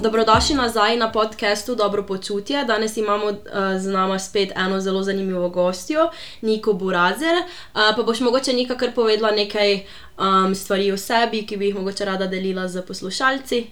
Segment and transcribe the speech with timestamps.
[0.00, 2.64] dobrodošli nazaj na podkastu Dobro počutje.
[2.64, 3.36] Danes imamo uh,
[3.78, 6.10] z nami spet eno zelo zanimivo gostjo,
[6.42, 7.36] Niko Burazer.
[7.36, 9.74] Uh, pa boš mogoče nekaj kar povedala nekaj
[10.18, 13.66] um, stvari o sebi, ki bi jih mogoče rada delila z poslušalci.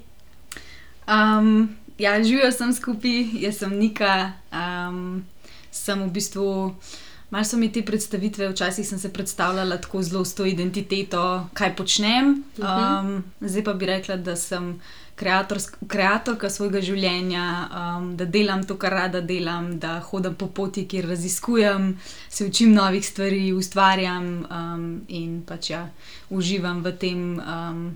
[1.09, 5.25] Um, ja, živijo sem skupaj, jaz sem Nika, um,
[5.71, 6.75] sem v bistvu.
[7.31, 11.77] Malo so mi te predstavitve, včasih sem se predstavljala tako zelo s to identiteto, kaj
[11.77, 12.43] počnem.
[12.59, 14.81] Um, zdaj pa bi rekla, da sem
[15.19, 21.09] ustvarjalka svojega življenja, um, da delam to, kar rada delam, da hodim po poti, kjer
[21.09, 25.89] raziskujem, se učim novih stvari, ustvarjam um, in pač ja,
[26.31, 27.25] uživam v tem.
[27.39, 27.89] Um,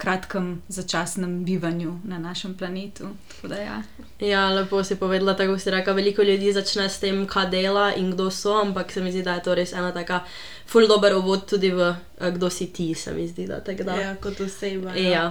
[0.00, 3.08] kratkem začasnem bivanju na našem planetu.
[3.44, 3.82] Ja.
[4.20, 5.92] ja, lepo si povedala, tako si rekla.
[5.92, 9.36] Veliko ljudi začne s tem, kaj dela in kdo so, ampak se mi zdi, da
[9.36, 10.22] je to res ena taka
[10.66, 13.46] full dober uvod tudi v eh, kdo si ti, se mi zdi.
[13.46, 14.00] Da, da.
[14.00, 14.96] Ja, kot oseba.
[14.96, 15.10] Ja.
[15.10, 15.26] Ja.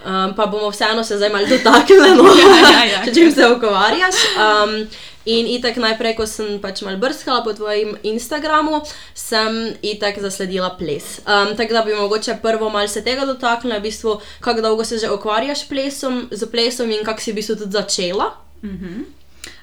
[0.00, 3.48] Um, pa bomo vseeno se zdaj malo dotaknili, no, ja, ja, ja, če čim se
[3.52, 4.16] ukvarjaš.
[4.32, 4.86] Um,
[5.28, 8.80] in itak najprej, ko sem pač mal brskala po tvojem Instagramu,
[9.12, 11.18] sem itak zasledila ples.
[11.28, 14.98] Um, tako da bi mogoče prvo mal se tega dotaknila, v bistvu, kako dolgo se
[14.98, 18.30] že ukvarjaš plesom, z plesom in kako si v bistvu tudi začela.
[18.62, 19.04] Uh -huh.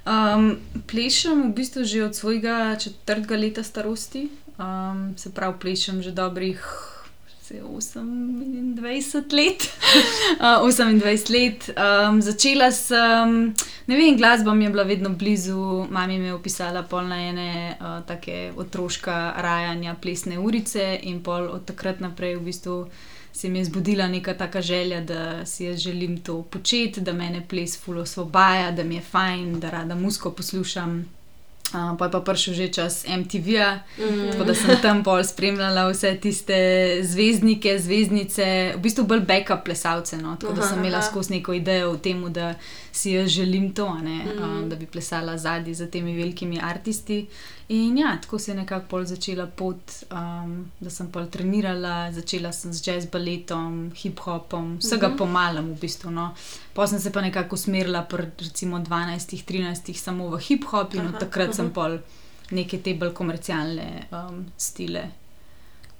[0.06, 4.30] um, plešem v bistvu že od svojega četrtega leta starosti,
[4.60, 6.62] um, se pravi, plešem že dobrih.
[7.50, 9.78] 28 let.
[10.40, 11.70] uh, 28 let.
[11.78, 13.54] Um, začela sem,
[13.88, 18.52] ne vem, glasba mi je bila vedno blizu, mami mi je opisala polnajene uh, take
[18.58, 22.88] otroška rajanja, plesne urice in pol od takrat naprej v bistvu.
[23.32, 27.44] Se mi je zbudila neka taka želja, da si jaz želim to početi, da me
[27.48, 31.17] ples fulo svobaja, da mi je fajn, da rada musko poslušam.
[31.68, 34.32] Uh, pa je pa prišel že čas MTV-ja, mm.
[34.32, 36.56] tako da sem tam bolj spremljala vse tiste
[37.04, 38.46] zvezdnike, zvezdnice,
[38.78, 40.18] v bistvu bolj backup plesalce.
[40.18, 40.38] No?
[40.40, 42.54] Tako da sem imela skozi neko idejo o tem, da
[42.92, 44.40] si jaz želim to, mm.
[44.44, 47.28] um, da bi plesala zadnji za temi velikimi umetniki.
[47.70, 52.74] In ja, tako se je nekako začela pot, um, da sem pa trenirala, začela sem
[52.74, 55.18] z jazz baletom, hip hopom, vsega mm -hmm.
[55.18, 56.12] pomalem v bistvu.
[56.12, 56.34] No.
[56.74, 58.08] Potem sem se pa nekako usmerila,
[58.40, 61.57] recimo 12-13, samo v hip hop in od takrat aha.
[61.58, 61.98] Sem pol
[62.58, 65.08] neke te bolj komercialne um, stile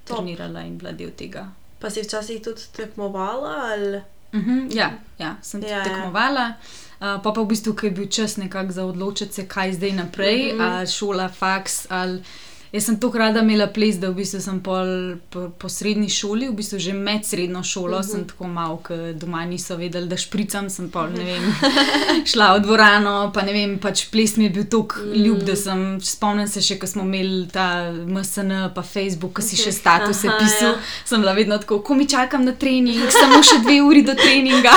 [0.06, 0.18] Top.
[0.18, 1.48] trenirala in bila del tega.
[1.80, 3.56] Pa si včasih tudi tekmovala?
[3.72, 4.02] Ali...
[4.34, 5.84] Uh mhm, -huh, ja, ja, sem ja, ja.
[5.84, 6.54] tekmovala.
[7.00, 9.92] Uh, pa pa v bistvu, ker je bil čas nekako za odločiti se, kaj zdaj
[9.92, 10.78] naprej, mm -hmm.
[10.78, 12.24] ali šola, faks ali
[12.72, 14.90] Jaz sem tako rada imela ples, da v bistvu sem pol,
[15.32, 18.12] po, po srednji šoli, v bistvu že med srednjo šolo, uh -huh.
[18.12, 21.56] sem tako malo, ker doma niso vedeli, da špricam, sem pol, ne vem,
[22.32, 25.14] šla v dvorano, pa ne vem, pač ples mi je bil tako mm.
[25.14, 29.56] ljub, da sem, spomnim se še, ko smo imeli ta MSN, pa Facebook, ko si
[29.56, 30.80] še statuse Aha, pisal, ja.
[31.06, 34.74] sem bila vedno tako, ko mi čakam na trening, samo še dve uri do treninga.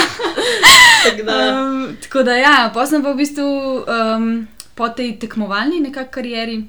[1.04, 1.60] tako, da.
[1.60, 3.46] Um, tako da ja, pa sem pa v bistvu
[3.82, 6.62] um, po tej tekmovalni nekakšni karieri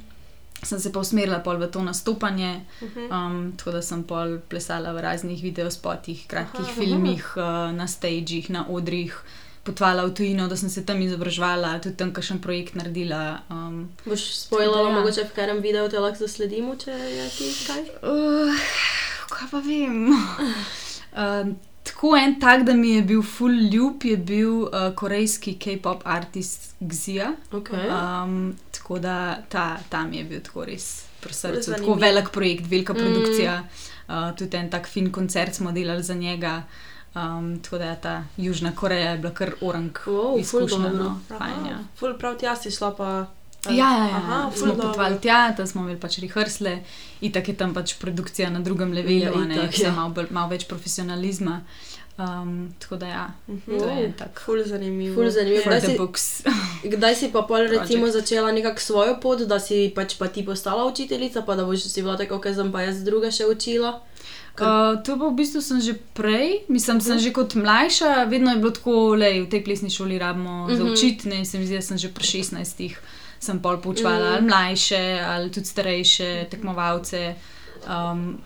[0.63, 3.11] sem se pa usmerila v to nastopanje, mhm.
[3.11, 8.49] um, tako da sem pol plesala v raznih videospotih, kratkih aha, filmih, uh, na stagih,
[8.49, 9.16] na odrih.
[9.63, 13.45] Potvala v tujino, da sem se tam izobraževala, tudi tam kakšen projekt naredila.
[13.49, 14.94] Um, Boš spojila, ja.
[14.95, 17.83] mogoče v katerem videu te lahko zasledimo, če je ti kaj?
[18.01, 18.72] Uh,
[19.29, 20.09] kaj pa vem.
[21.13, 21.53] uh,
[21.85, 26.73] tako en tak, da mi je bil full ljub, je bil uh, korejski K-pop artist
[26.81, 27.35] Xia.
[27.53, 27.85] Okay.
[27.85, 28.57] Um,
[28.91, 33.62] tako da ta, tam je bil tako res srcu, tako velik projekt, velika produkcija.
[33.62, 33.68] Mm.
[34.07, 36.63] Uh, tudi en tak fin koncert smo delali za njega.
[37.16, 40.90] Um, tako da je ta Južna Koreja bila kar orang, oh, izkušnja.
[40.90, 41.79] No, ja.
[41.96, 43.25] Ful prav tja si šla pa.
[43.69, 44.16] Ja, ja, ja.
[44.16, 46.79] Aha, smo potovali tja, tam smo imeli pač rehearsle,
[47.22, 50.66] in tako je tam pač produkcija na drugem levelu, ja, ki ima malo, malo več
[50.68, 51.62] profesionalizma.
[52.21, 53.79] Um, tako da, ja, uh -huh.
[53.79, 54.41] to je tako.
[54.45, 55.15] Ful zanimivo.
[55.15, 55.63] Ful zanimivo.
[55.65, 56.43] Kdaj, si,
[56.93, 60.85] kdaj si pa pol recimo začela nekako svojo pot, da si pač pa ti postala
[60.85, 64.01] učiteljica, pa da boš si bila tako, ker sem pa jaz druga še učila?
[64.59, 67.07] Uh, to pa v bistvu sem že prej, mislim, uh -huh.
[67.07, 70.69] sem že kot mlajša, vedno je bilo tako, da v tej plesni šoli rabimo uh
[70.69, 70.78] -huh.
[70.78, 70.93] za mhm.
[70.93, 72.96] učitne, se mi zdi, da sem že pri 16
[73.40, 74.37] sem pol poučvala uh -huh.
[74.37, 77.35] ali mlajše, ali tudi starejše tekmovalce.
[77.87, 78.37] Um,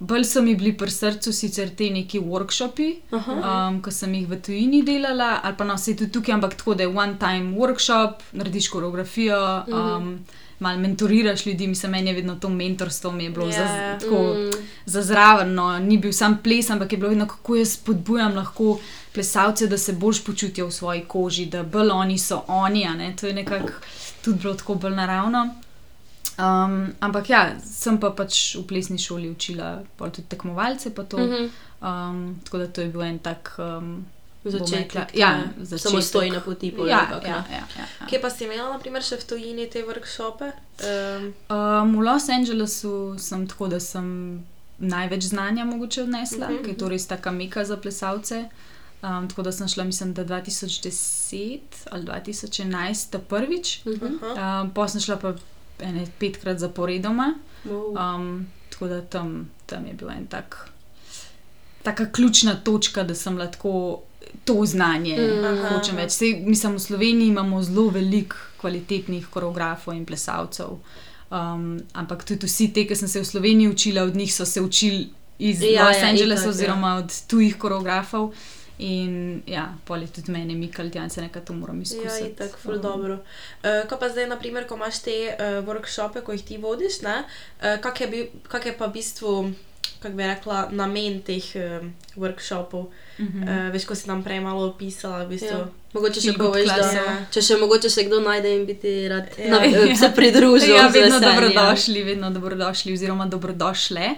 [0.00, 4.38] Bolj so mi bili pri srcu sicer te neki workshopi, um, ko sem jih v
[4.40, 8.70] tujini delala, ali pa no, se tudi tukaj, ampak tako da je one-time workshop, narediš
[8.72, 9.76] koreografijo, mhm.
[9.76, 10.24] um, mm.
[10.58, 13.56] malo mentoriraš ljudi, mislim, meni je vedno to mentorstvo mi je bilo yeah.
[13.56, 13.98] za, ja.
[13.98, 14.66] tako, mm.
[14.86, 15.54] za zraven.
[15.54, 15.78] No.
[15.78, 18.78] Ni bil sam ples, ampak je bilo vedno, kako jaz spodbujam lahko
[19.12, 22.88] plesalce, da se boljš počutijo v svoji koži, da bolj oni so oni.
[23.20, 23.68] To je nekako
[24.24, 25.50] tudi bilo tako bolj naravno.
[26.40, 30.90] Um, ampak ja, sem pa pač v plesni šoli učila tudi tekmovalce.
[30.90, 31.16] To.
[31.16, 31.50] Uh -huh.
[31.82, 34.06] um, tako da to je bil en tak um,
[34.44, 35.90] Začetek, ja, ne, začetek.
[35.90, 36.72] samostojna poti.
[36.72, 37.54] pol Ja, nekako, ja, ne.
[37.54, 38.06] ja, ja, ja.
[38.06, 40.52] Kje pa si imela, naprimer, še v tujini te workshope?
[40.80, 44.40] Um, Um, v Los Angelesu sem tako, da sem
[44.78, 46.56] največ znanja mogoče odnesla, uh Mhm.
[46.56, 46.60] -huh.
[46.60, 48.48] ker je to res taka meka za plesalce.
[49.02, 51.60] Um, tako da sem šla, mislim, da 2010
[51.90, 54.06] ali 2011 ta prvič, Mhm.
[54.24, 54.60] aha.
[54.62, 55.34] um, pa sem šla pa
[55.82, 57.34] ene petkrat zaporedoma.
[57.64, 58.16] Wow.
[58.16, 60.68] Um, tako da tam, tam je bil en tak,
[61.82, 64.00] taka ključna točka, da sem lahko
[64.44, 65.58] to znanje Mm.
[65.68, 66.12] hočem več.
[66.12, 70.78] Sej, mislim, v Sloveniji imamo zelo veliko kvalitetnih koreografov in plesalcev.
[71.30, 74.60] Um, ampak tudi vsi te, ki sem se v Sloveniji učila, od njih so se
[74.60, 76.50] učili iz Ja, ja, Los ja, Angelesa, itak, ja.
[76.50, 78.32] oziroma od tujih koreografov.
[78.80, 82.30] In ja, pol je tudi meni, Mikal, tja se nekaj to moram Ja, izkusiti.
[82.30, 83.18] itak, ful Um, dobro.
[83.60, 87.18] Uh, ko pa zdaj, naprimer, ko imaš te uh, workshope, ko jih ti vodiš, ne,
[87.60, 89.52] uh, kak, je bil, kak je pa v bistvu,
[90.00, 91.84] kako bi rekla, namen teh uh,
[92.16, 92.88] workshopov?
[93.20, 93.42] mhm.
[93.42, 95.58] Uh, veš, ko si tam prej malo opisala, v bistvu.
[95.58, 95.68] Ja.
[95.92, 97.00] Mogoče še poveš, da klase.
[97.34, 99.58] če še mogoče se kdo najde in bi ti rad Ja.
[99.58, 100.72] na, se pridružil.
[100.72, 101.26] Ja, vedno veseljem.
[101.28, 104.14] dobrodošli, vedno dobrodošli, oziroma dobrodošle,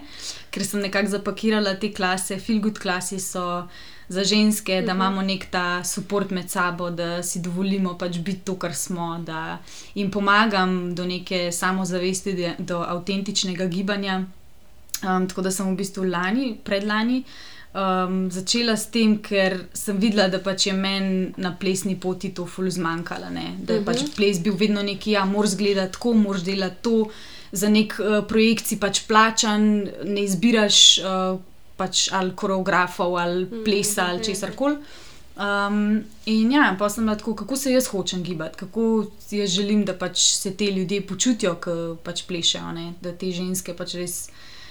[0.53, 2.37] ker sem nekako zapakirala te klase.
[2.39, 3.65] Feel good klasi so
[4.13, 4.97] za ženske, da Mhm.
[4.97, 5.67] imamo nek ta
[5.97, 9.59] podpor med sabo, da si dovolimo pač biti to, kar smo, da
[9.95, 14.25] jim pomagam do neke samozavesti, do avtentičnega gibanja.
[15.03, 17.23] Um, tako da sem v bistvu lani, predlani.
[17.75, 22.47] Um, začela s tem, ker sem videla, da pač je meni na plesni poti to
[22.47, 23.31] ful zmanjkalo.
[23.31, 23.57] ne.
[23.59, 23.87] Da je Mhm.
[23.87, 27.09] pač ples bil vedno neki, ja, moraš gledati tako, moraš delati to,
[27.53, 29.63] za nek uh, projekt si pač plačan,
[30.05, 31.41] ne izbiraš uh,
[31.77, 34.77] pač ali koreografov ali plesa ali česar koli.
[35.33, 39.85] Um, in ja, pa sem bila tako, kako se jaz hočem gibati, kako jaz želim,
[39.85, 42.93] da pač se te ljudje počutijo, ki pač plešejo, ne?
[43.01, 44.17] da te ženske pač res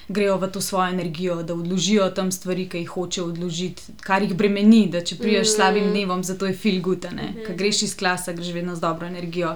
[0.07, 4.35] grejo v to svojo energijo, da odložijo tam stvari, ki jih hočejo odložiti, kar jih
[4.37, 7.45] bremeni, da če priješ s slabim dnevom, zato je feel good, mm -hmm.
[7.47, 9.55] ker greš iz klasa, greš vedno z dobro energijo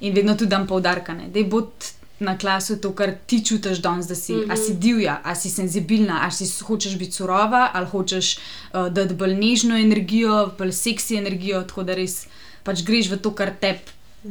[0.00, 1.28] in vedno tudi dam poudarkane.
[1.28, 1.70] Da je bod
[2.24, 4.52] na klasu to, kar ti čutiš danes, da si, mm -hmm.
[4.52, 9.14] a si divja, a si senzibilna, a si hočeš biti surova, ali hočeš uh, dati
[9.14, 12.26] bolj nežno energijo, bolj seksi energijo, tako da res
[12.62, 13.78] pač greš v to, kar te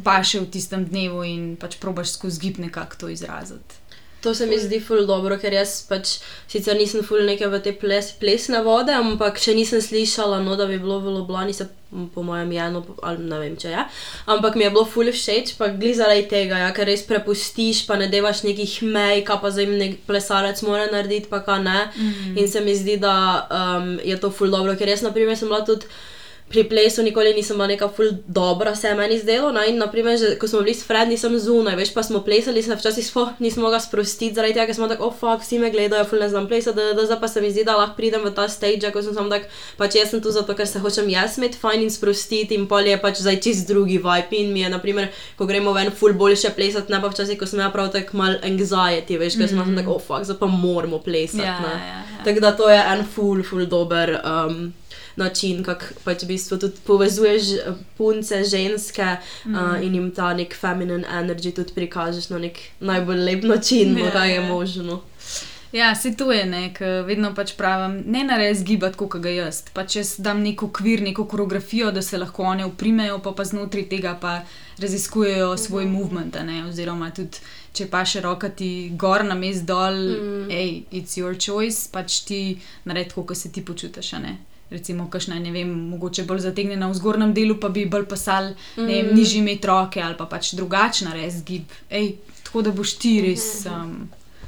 [0.04, 3.82] paše v tistem dnevu in pač probaš skozi gib nekako to izraziti.
[4.23, 6.17] To se mi zdi ful dobro, ker jaz pač
[6.47, 10.67] sicer nisem ful neke v te ples, plesne vode, ampak še nisem slišala, no, da
[10.69, 11.67] bi bilo v Ljubljani, se
[12.13, 13.83] po mojem je eno, ali ne vem, če je.
[14.31, 17.99] Ampak mi je bilo ful všeč, pa glih zaradi tega, ja, ker res prepustiš, pa
[17.99, 21.77] ne devaš nekih mej, kaj pa zdaj nek plesalec mora narediti, pa kaj ne.
[21.91, 22.39] Mm.
[22.39, 25.51] In se mi zdi, da um, je to ful dobro, ker jaz, na primer, sem
[25.51, 25.91] bila tudi.
[26.50, 29.51] Pri plesu nikoli nisem bila neka ful dobra, se je meni zdelo.
[29.51, 32.62] No, in naprimer, že, ko smo bili s Fredom, nisem zunaj, veš, pa smo plesali,
[32.63, 35.72] se včasih sploh nisem mogla sprostiti, zaradi tega, ker smo tako, oh, fuck, vsi me
[35.74, 38.22] gledajo, ful ne znam plesati, da, da zdaj pa se mi zdi, da lahko pridem
[38.28, 39.48] v ta stage, ko sem samo tak,
[39.80, 42.86] pač jaz sem tu zato, ker se hočem jaz imeti fajn in sprostiti in pol
[42.86, 45.10] je pač zdaj čist drugi vibe in mi je, naprimer,
[45.40, 48.38] ko gremo ven ful boljše plesati, ne pa včasih, ko sem ja prav tako mal
[48.45, 49.81] anxiety, veš, ker sem mm -hmm.
[49.81, 51.42] tako, oh, fuck, zdaj pa moramo plesati.
[51.42, 51.50] Ne.
[51.50, 52.24] ja, ja.
[52.24, 54.19] Tako da to je en ful, ful dober.
[54.22, 54.74] Um,
[55.15, 59.06] Način, kako pač v bistvu tudi povezuješ eh, punce, ženske
[59.45, 59.56] mm.
[59.56, 64.06] uh, in jim ta nek feminine energy tudi prikažeš na nek najbolj lep način, Ja,
[64.06, 65.01] ja, kaj je možno.
[65.74, 69.63] Ja, se to je, ne, ker vedno pač pravim, ne naredi zgibati, kot ga jaz.
[69.74, 73.87] Pač jaz dam nek okvir, neko koreografijo, da se lahko one uprimejo, pa, pa znotraj
[73.90, 74.35] tega pa
[74.78, 77.42] raziskujejo svoj movement, a ne, oziroma tudi.
[77.73, 80.49] Če pa še roka ti gor, na mest dol, mm.
[80.54, 82.42] hej, it's your choice, pač ti
[82.85, 84.14] naredi kot se ti počutiš.
[84.73, 88.89] Recimo, kašna, ne vem, mogoče bolj zategnjena v zgornjem delu, pa bi bolj pasal, ne
[88.89, 91.69] vem, nižji imeti roke ali pa pač drugačna res gib.
[91.94, 94.07] Ej, tako da boš ti res um,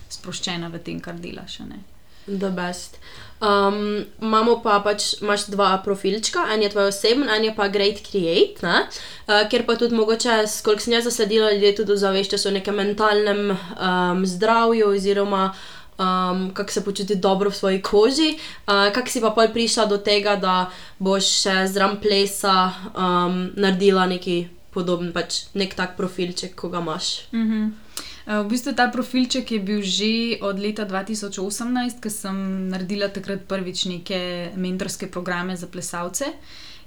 [0.09, 1.59] sproščena v tem, kar delaš.
[1.69, 1.83] ne.
[2.25, 2.97] The best.
[3.37, 7.99] Um, imamo pa pač, imaš dva profilčka, en je tvoj osebni, en je pa Great
[8.01, 8.85] Create, ne?
[9.27, 13.51] uh, ker pa tudi mogoče, koliko sem jaz zasledila, ljudje tudi zaveščajo o nekem mentalnem
[13.51, 15.49] um, zdravju oziroma
[15.97, 18.35] um, kako se počuti dobro v svoji koži.
[18.67, 24.05] Uh, kako si pa pol prišla do tega, da boš še zraven plesa um, naredila
[24.05, 27.27] neki podoben, pač nek tak profilček, ko ga imaš.
[27.31, 27.85] Mhm.
[28.25, 33.45] Eh, V bistvu ta profilček je bil že od leta 2018, ko sem naredila takrat
[33.45, 36.33] prvič neke mentorske programe za plesalce.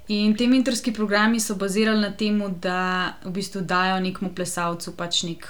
[0.09, 5.23] In te mentorski programi so bazirali na tem, da v bistvu dajo nekmu plesalcu pač
[5.23, 5.45] nek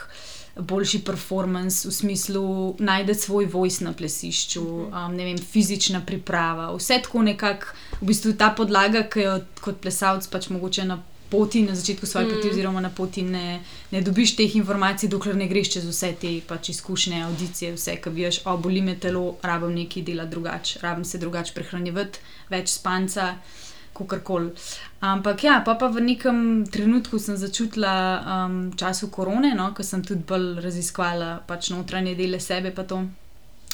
[0.59, 7.01] boljši performance, v smislu najti svoj voice na plesišču, um, ne vem, fizična priprava, vse
[7.03, 10.99] tako nekako, v bistvu ta podlaga, ki jo kot plesalec pač mogoče na
[11.29, 12.35] poti, na začetku svoje mm.
[12.35, 13.61] poti, oziroma na poti ne,
[13.91, 18.13] ne dobiš teh informacij, dokler ne greš čez vse te pač izkušnje, audicije, vse, ki
[18.15, 23.35] veš, o boli me telo, rabim nekaj dela drugače, rabim se drugače prehranjevati, več spanca.
[23.99, 24.51] Kakorkoli.
[25.05, 30.03] Ampak ja, pa, pa v nekem trenutku sem začutila um, času korone, no, ko sem
[30.03, 33.03] tudi bolj raziskvala pač notranje dele sebe, pa to.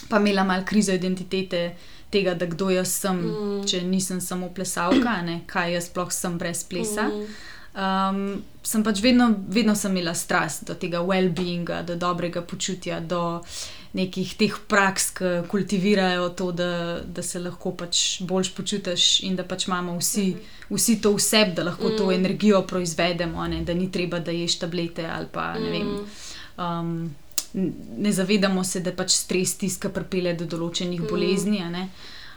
[0.05, 1.71] Pa imela malo krizo identitete,
[2.13, 3.63] tega, da kdo jaz sem, mm.
[3.65, 7.07] če nisem samo plesalka, ne, kaj jaz sploh sem brez plesa.
[7.09, 7.31] Mm.
[7.75, 8.19] Um,
[8.63, 13.41] sem pač vedno, vedno sem imela strast do tega well-beinga, do dobrega počutja, do
[13.95, 19.45] nekih teh praks, ki kultivirajo to, da, da se lahko pač bolj počutiš in da
[19.47, 20.71] pač imamo vsi, mhm.
[20.75, 21.97] vsi to vse, da lahko mm.
[21.97, 25.93] to energijo proizvedemo, ne, da ni treba, da ješ tablete ali pa ne vem.
[25.93, 26.03] Mm.
[26.65, 27.15] Um,
[27.97, 31.07] ne zavedamo se, da pač stres tiska pripelje do določenih mm.
[31.09, 31.63] bolezni.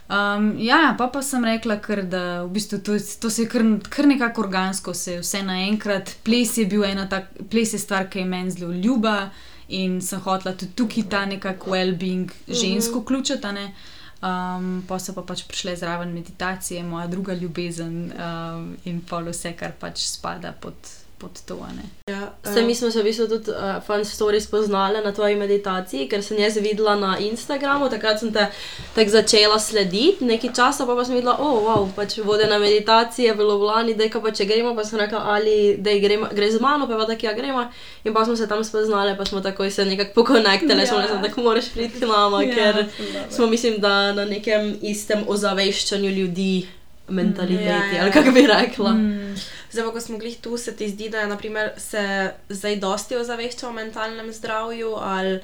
[0.08, 3.66] Um, ja, pa, pa sem rekla, kar, da v bistvu to, to se je kar,
[3.90, 6.14] kar nekako organsko, se je vse naenkrat.
[6.24, 9.18] Ples je bil ena tak, ples je stvar, ki je meni zelo ljuba
[9.68, 13.46] in sem hotela tudi tukaj ta nekakšen well-being žensko vključiti.
[13.46, 13.96] Mm -hmm.
[14.18, 19.52] Um, pa so pa pač prišle zraven meditacije, moja druga ljubezen um, in pa vse,
[19.52, 20.74] kar pač spada pod
[21.18, 21.58] pod to.
[22.06, 26.08] Ja, uh, mi smo se v bistvu tudi uh, fan story spoznali na tvoji meditaciji,
[26.08, 28.46] ker sem jaz videla na Instagramu, takrat sem te
[28.94, 33.34] tak začela slediti, nekaj časa pa, pa sem videla, oh, wow, pač vode na meditacije,
[33.34, 36.88] bilo vlani, da je pa če gremo, pa sem rekla, ali da gre z mano,
[36.88, 37.66] pa pa tako ja gremo.
[38.04, 40.86] In pa smo se tam spoznali, pa smo takoj se nekako pokonektali, ja.
[40.86, 42.84] smo rekli, da moraš priti k nama, ja, ker
[43.30, 46.66] smo mislim, da na nekem istem ozaveščanju ljudi
[47.08, 48.02] mentaliteti, ja, ja.
[48.02, 48.92] ali kako bi rekla.
[48.92, 49.34] Mm.
[49.78, 53.68] Zdaj, ko smo bili tu, se ti zdi, da je naprimer, se zdaj dosti ozavešča
[53.68, 55.36] o mentalnem zdravju, ali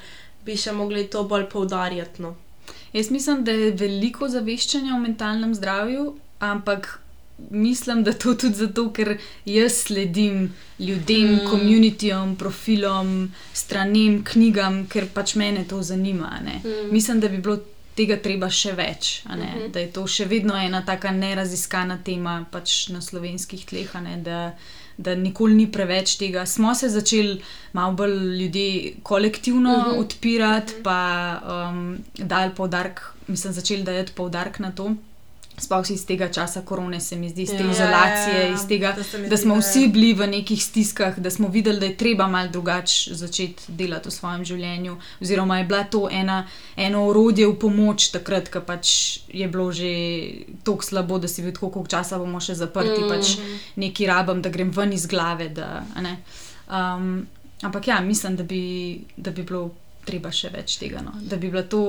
[0.45, 2.21] bi še mogli to bolj poudarjati?
[2.21, 2.33] No?
[2.93, 6.99] Jaz mislim, da je veliko zaveščanja o mentalnem zdravju, ampak
[7.49, 9.13] mislim, da to tudi zato, ker
[9.45, 10.49] jaz sledim
[10.79, 11.47] ljudem, mm.
[11.49, 16.41] komunitijam, profilom, stranem, knjigam, ker pač mene to zanima.
[16.43, 16.91] Mm.
[16.91, 17.61] Mislim, da bi bilo
[17.95, 19.21] tega treba še več.
[19.25, 19.41] Uh mhm.
[19.41, 19.71] -huh.
[19.71, 23.89] Da je to še vedno ena tako neraziskana tema pač na slovenskih tleh,
[24.23, 24.53] da,
[24.97, 26.45] da nikoli ni preveč tega.
[26.45, 27.41] Smo se začeli
[27.73, 29.91] malo bolj ljudi kolektivno uh mhm.
[29.91, 29.99] -huh.
[29.99, 30.79] odpirati, uh mhm.
[30.79, 30.83] -huh.
[30.83, 34.95] pa um, dal poudarek, mislim, začeli dajati poudarek na to.
[35.57, 38.65] Sploh iz tega časa korone, se mi zdi, iz te ja, izolacije, ja, ja, iz
[38.67, 38.95] tega,
[39.29, 43.15] da smo vsi bili v nekih stiskah, da smo videli, da je treba malo drugače
[43.15, 44.97] začeti delati v svojem življenju.
[45.21, 46.41] Oziroma, je bila to ena,
[46.75, 48.91] eno orodje v pomoč, takrat, ko pač
[49.31, 49.93] je bilo že
[50.63, 53.09] tako slabo, da si videl, koliko časa bomo še zaprti, mm.
[53.09, 53.37] pač
[53.79, 55.49] neki rabam, da grem ven iz glave.
[55.55, 55.85] Da,
[56.67, 57.25] um,
[57.61, 59.69] ampak ja, mislim, da bi, da bi bilo
[60.05, 61.01] treba še več tega.
[61.05, 61.15] No?
[61.21, 61.85] Da bi bilo to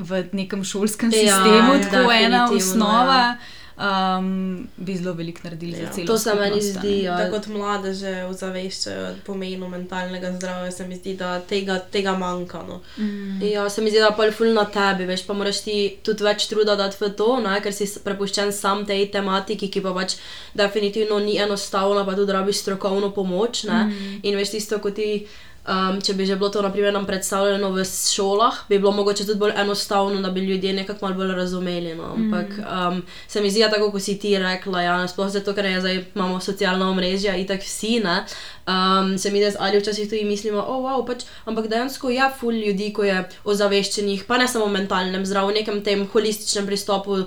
[0.00, 3.22] v nekem šolskem ja, sistemu, ja, tako ena osnova.
[3.30, 3.56] Ja.
[3.80, 6.06] Um, bi zelo veliko naredili ja, za celo.
[6.06, 7.02] To se meni zdi.
[7.02, 7.16] Ja.
[7.16, 12.60] Da kot mlade že ozaveščajo pomenu mentalnega zdravja, se mi zdi, da tega, tega manjka.
[12.68, 12.82] No.
[12.98, 13.40] Mm.
[13.42, 16.28] Ja, se mi zdi, da pa je fulno na tebi, veš, pa moraš ti tudi
[16.28, 20.18] več truda dati v to, ne, ker si prepuščen sam tej tematiki, ki pa pač
[20.52, 23.64] definitivno ni enostavna, pa tudi rabiš strokovno pomoč.
[23.64, 24.20] Mm.
[24.28, 25.24] In veš tisto, kot ti.
[25.68, 29.38] Um, če bi že bilo to naprimer, nam predstavljeno v šolah, bi bilo mogoče tudi
[29.38, 31.92] bolj enostavno, da bi ljudje nekako malo bolj razumeli.
[31.94, 32.14] No.
[32.16, 35.82] Ampak um, se mi zdi, tako kot si ti rekla, ja, sploh zato, ker je,
[35.84, 38.00] zdaj, imamo socialna omrežja in tako vsi.
[38.00, 42.32] Um, se mi zdi, ali včasih tudi mislimo, oh, wow, pač, ampak dejansko je ja,
[42.32, 47.20] ful ljudi, ko je ozaveščenih, pa ne samo v mentalnem zdravju, nekem tem holističnem pristopu
[47.20, 47.26] uh,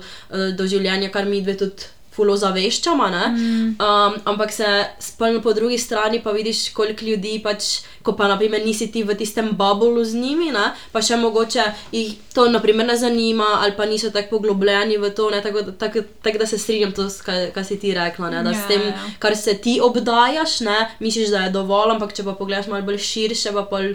[0.58, 3.06] do življenja, kar mi dve tudi fulo zaveščamo.
[3.06, 3.76] Mm.
[3.78, 4.66] Um, ampak se
[4.98, 7.64] spolno po drugi strani pa vidiš, koliko ljudi pač,
[8.02, 10.70] ko pa naprimer nisi ti v tistem bublu z njimi, ne?
[10.92, 15.30] pa še mogoče jih to naprimer ne zanima ali pa niso tako poglobljeni v to,
[15.42, 18.42] tako tak, tak, da se strinjam to, kar si ti rekla, ne?
[18.42, 18.58] da yeah.
[18.58, 19.14] s ja, tem, ja.
[19.18, 20.78] kar se ti obdajaš, ne?
[21.00, 23.94] misliš, da je dovolj, ampak če pa pogledaš malo bolj širše, pa pol.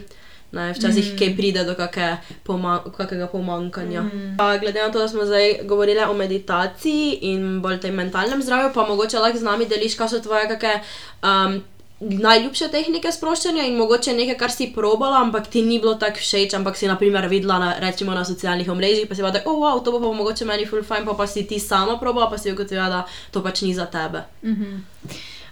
[0.52, 1.18] Ne, včasih mm.
[1.18, 4.02] kaj pride do kakega pomankanja.
[4.02, 4.38] Mm.
[4.60, 8.88] Glede na to, da smo zdaj govorili o meditaciji in bolj tem mentalnem zdravju, pa
[8.88, 10.82] mogoče lahko z nami deliš, kaj so tvoje kakšne
[11.22, 11.62] um,
[12.00, 16.56] najljubše tehnike sproščanja in mogoče nekaj, kar si probala, ampak ti ni bilo tako všeč,
[16.56, 19.84] ampak si naprimer videla na, recimo, na socialnih omrežjih, pa si pa tako, oh, wow,
[19.84, 22.54] to bo pa mogoče meni full fine, pa, pa si ti sama probala, pa si
[22.56, 24.24] ugotovila, da to pač ni za tebe.
[24.44, 24.74] Mm -hmm.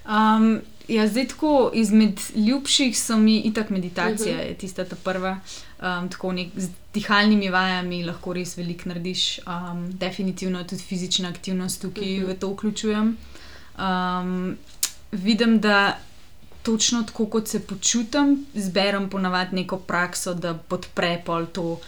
[0.08, 4.46] um, Ja, zdaj tako izmed ljubših so mi itak meditacija, uh mhm.
[4.46, 4.50] -huh.
[4.50, 5.40] je tista ta prva.
[5.82, 11.82] Um, tako nek, z dihalnimi vajami lahko res veliko narediš, um, definitivno tudi fizična aktivnost
[11.82, 12.34] tukaj uh -huh.
[12.34, 13.18] v to vključujem.
[13.80, 14.58] Um,
[15.12, 15.98] vidim, da
[16.64, 21.80] točno tako, kot se počutim, zberem ponavadi neko prakso, da podpre pol to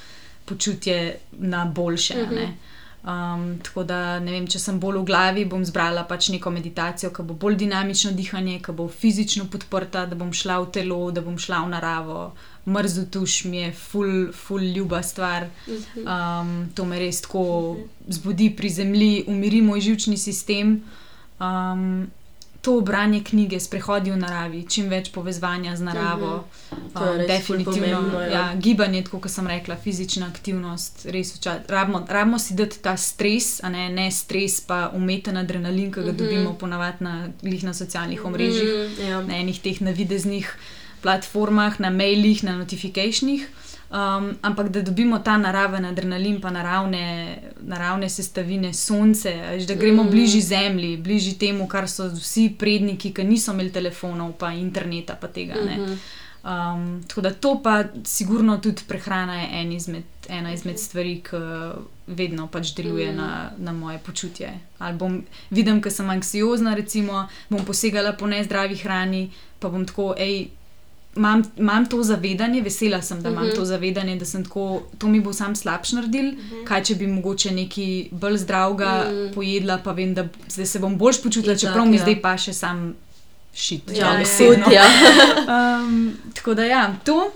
[0.46, 2.24] počutje na boljše.
[2.24, 2.52] Uh -huh.
[3.00, 7.24] Um, tako da, vem, če sem bolj v glavi, bom zbrala pač neko meditacijo, ki
[7.24, 11.38] bo bolj dinamično dihanje, ki bo fizično podprta, da bom šla v telo, da bom
[11.40, 12.20] šla v naravo.
[12.68, 15.48] Mrzlo tuš mi je, ful, ful, ljuba stvar.
[16.04, 17.46] Um, to me res tako
[18.12, 20.82] zbudi pri zemlji, umiri moj živčni sistem.
[21.40, 22.10] Um,
[22.62, 26.44] to branje knjige, sprehodi v naravi, čim več povezovanja z naravo.
[26.72, 26.80] Mhm.
[26.90, 27.72] Ful definitivno.
[27.98, 28.30] pomembno, ja.
[28.30, 31.62] Ja, gibanje, kot sem rekla, fizična aktivnost, res včasih.
[31.68, 36.12] Rabimo, rabimo si dati ta stres, a ne, ne stres, pa umeten adrenalin, ki ga
[36.14, 37.28] dobimo ponavadi na,
[37.64, 39.22] na socialnih omrežjih, Mhm, ja.
[39.22, 40.56] na enih teh navideznih
[41.02, 43.48] platformah, na mailih, na notifikacijih.
[43.90, 50.04] Um, ampak da dobimo ta naraven adrenalin, pa naravne, naravne sestavine, sonce, veš, da gremo
[50.04, 50.10] mm.
[50.10, 55.28] bližje zemlji, bližje temu, kar so vsi predniki, ki niso imeli telefonov, pa interneta, pa
[55.28, 55.56] tega.
[55.56, 55.98] Mm -hmm.
[56.44, 61.38] um, tako da to pa sigurno tudi prehrana je en izmed, ena izmed stvari, ki
[62.08, 63.16] vedno pač deluje mm.
[63.16, 64.60] na, na moje počutje.
[64.78, 70.14] Ali bom, vidim, da sem anksiozna, recimo, bom posegala po nezdravi hrani, pa bom tako,
[70.18, 70.48] hej,
[71.16, 73.56] imam, imam to zavedanje, vesela sem, da imam uh -huh.
[73.56, 76.26] to zavedanje, da sem tako, to mi bo sam slabš naredil.
[76.28, 76.64] Uh -huh.
[76.68, 79.34] Kaj če bi mogoče nekaj bolj zdravega uh -huh.
[79.34, 82.02] pojedla, pa vem, da zdaj se bom boljš počutila, Itak, čeprav mi ja.
[82.02, 82.96] zdaj pa še sam
[83.54, 83.82] šit.
[83.96, 84.64] Ja, dobesedno.
[84.64, 84.86] tudi, ja.
[85.84, 87.32] um, tako da ja, to.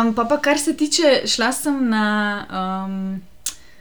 [0.00, 2.84] Um, pa, pa kar se tiče, šla sem na.
[2.86, 3.22] Um,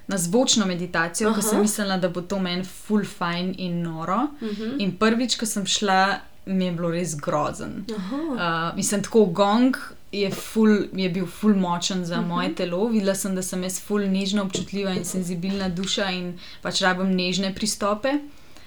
[0.07, 4.27] Na zvočno meditacijo, ker sem mislila, da bo to meni full fajn in noro.
[4.41, 4.61] Uh Mhm.
[4.61, 4.75] -huh.
[4.79, 7.85] In prvič, ko sem šla, mi je bilo res grozen.
[7.97, 8.15] Aha.
[8.15, 9.77] Uh, mislim, tako gong
[10.11, 12.27] je, ful, je bil ful močen za uh -huh.
[12.27, 12.87] moje telo.
[12.87, 17.55] Videla sem, da sem jaz ful nežna, občutljiva in senzibilna duša in pač rabim nežne
[17.55, 18.09] pristope.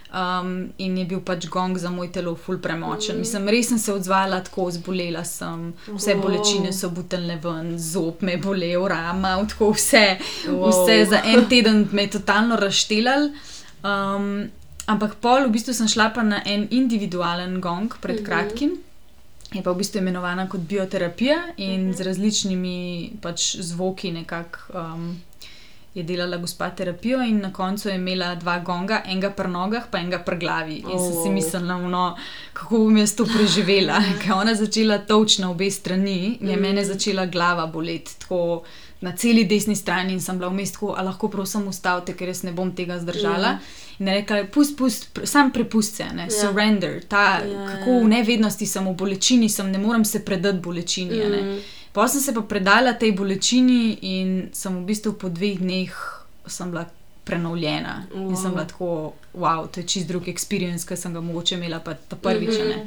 [0.09, 3.17] Um, in je bil pač gong za moj telo ful premočen.
[3.17, 3.19] Mm.
[3.19, 6.23] Mislim, res sem se odzvala tako, zbolela sem, vse Wow.
[6.23, 10.71] bolečine so butelne ven, zob me je bolel, rama, tako vse, Wow.
[10.71, 13.29] vse za en teden me je totalno razštelal.
[13.85, 14.49] Um,
[14.89, 18.27] ampak pol, v bistvu sem šla pa na en individualen gong pred mm -hmm.
[18.27, 18.71] kratkim.
[19.53, 21.97] Je pa v bistvu imenovana kot bioterapija in mm -hmm.
[21.97, 25.21] z različnimi pač zvoki nekako um,
[25.99, 29.99] je delala gospa terapijo, in na koncu je imela dva gonga, enega pri nogah, pa
[29.99, 30.77] enega pri glavi.
[30.77, 31.33] In sem si Oh.
[31.33, 32.17] mislila, no,
[32.53, 34.03] kako bom jaz to preživela.
[34.23, 38.19] Ker ona začela toč na obe strani, je mene začela glava boleti.
[38.21, 38.63] Tako,
[39.01, 42.43] Na celi desni strani in sem bila vmes tako, a lahko prosim ustavite, ker jaz
[42.43, 43.49] ne bom tega zdržala.
[43.49, 43.59] Ja.
[44.01, 46.31] In je rekla, pust, pust, pr- sam prepust se, ne, Ja.
[46.31, 51.15] surrender, ta, Ja, kako v nevednosti sem, v bolečini sem, ne morem se predati bolečini.
[51.43, 51.59] Mm.
[51.93, 55.91] Pa sem se pa predala tej bolečini in sem v bistvu po dveh dneh
[56.47, 56.85] sem bila
[57.25, 58.07] prenovljena.
[58.15, 58.31] Wow.
[58.31, 61.79] In sem bila tako, wow, to je čist drug experience, ki sem ga mogoče imela
[61.81, 62.55] pa ta prvič.
[62.61, 62.87] a ne.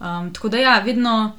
[0.00, 1.32] Um, tako da ja, vedno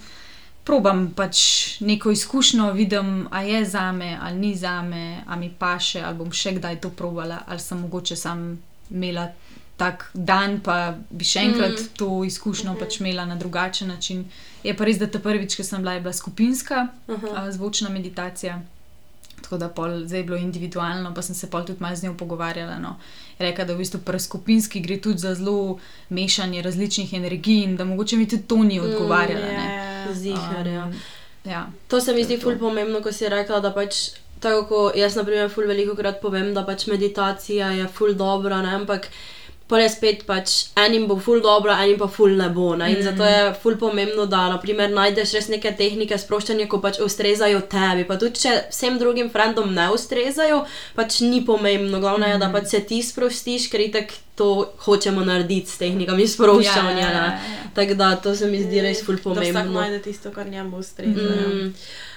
[0.65, 1.39] probam pač
[1.79, 6.17] neko izkušnjo, vidim, a je za me ali ni za me, a mi paše, ali
[6.17, 8.47] bom še kdaj to probala, ali sem mogoče sam
[8.89, 9.29] imela.
[9.75, 11.87] Tak dan, pa bi še enkrat mm.
[11.99, 14.21] to izkušnjo pač imela na drugačen način.
[14.63, 18.61] Je pa res, da ta prvič, ki sem bila, je bila skupinska a, zvočna meditacija.
[19.41, 22.13] Tako da pol, zdaj je bilo individualno, pa sem se pol tudi malo z njo
[22.17, 22.79] pogovarjala.
[22.79, 22.95] No.
[23.35, 25.75] Je Rekla, da v bistvu pri skupinski gre tudi za zelo
[26.09, 29.45] mešanje različnih energij in da mogoče mi tudi to ni odgovarjalo.
[29.45, 29.84] Ja, ne.
[30.05, 30.19] Ja, ja.
[30.21, 30.89] Zihar, ja.
[31.45, 31.63] ja.
[31.87, 34.07] To se mi zdi ful pomembno, ko si rekla, da pač.
[34.43, 38.59] Tako kot jaz, na primer, ful veliko krat povem, da pač meditacija je ful dobra,
[38.61, 38.75] ne?
[38.75, 39.07] ampak
[39.67, 42.75] pa je spet pač enim bo ful dobro, enim pa ful ne bo.
[42.77, 42.91] Ne?
[42.93, 43.05] In mm.
[43.07, 48.05] zato je ful pomembno, da naprimer, najdeš res neke tehnike sproščanja, ko pač ustrezajo tebi.
[48.05, 50.63] Pa tudi če vsem drugim frendom ne ustrezajo,
[50.97, 52.01] pač ni pomembno.
[52.03, 56.99] Glavno je, da pač se ti sprostiš, ker itek to hočemo narediti s tehnikami sproščanja.
[56.99, 57.27] Ja, ja, ne.
[57.27, 57.69] ja, ja.
[57.75, 59.79] Tako da to se mi zdi res ful Da vsak pomembno.
[59.79, 61.21] najde tisto, kar njemu ustreza.
[61.21, 61.73] Mm.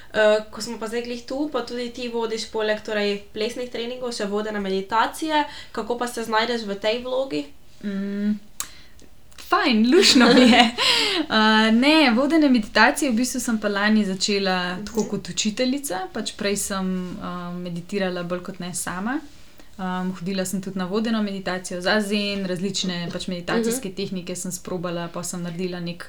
[0.09, 4.12] Uh, ko smo pa zdaj glih tu, pa tudi ti vodiš poleg torej, plesnih treningov,
[4.16, 7.44] še vode na meditacije, kako pa se znajdeš v tej vlogi?
[7.85, 8.38] Mm,
[9.48, 10.64] fajn, lušno mi je.
[11.28, 16.57] Uh, ne, vodene meditacije v bistvu sem pa lani začela tako kot učiteljica, pač prej
[16.57, 16.88] sem
[17.20, 19.20] uh, meditirala bolj kot ne sama.
[19.78, 25.04] Um, hodila sem tudi na vodeno meditacijo za zen, različne pač meditacijske tehnike sem sprobala,
[25.08, 26.08] pa sem naredila nek